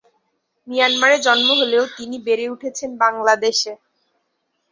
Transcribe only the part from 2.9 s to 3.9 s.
বাংলাদেশে।